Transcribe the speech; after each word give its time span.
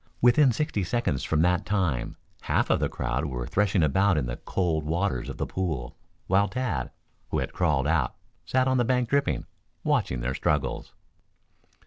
Within 0.19 0.51
sixty 0.51 0.83
seconds 0.83 1.23
from 1.23 1.43
that 1.43 1.63
time 1.63 2.15
half 2.41 2.71
of 2.71 2.79
the 2.79 2.89
crowd 2.89 3.25
were 3.25 3.45
threshing 3.45 3.83
about 3.83 4.17
in 4.17 4.25
the 4.25 4.37
cold 4.37 4.83
waters 4.83 5.29
of 5.29 5.37
the 5.37 5.45
pool, 5.45 5.95
while 6.25 6.47
Tad, 6.47 6.89
who 7.29 7.37
had 7.37 7.53
crawled 7.53 7.85
out, 7.85 8.15
sat 8.43 8.67
on 8.67 8.77
the 8.77 8.83
bank 8.83 9.09
dripping, 9.09 9.45
watching 9.83 10.21
their 10.21 10.33
struggles. 10.33 10.95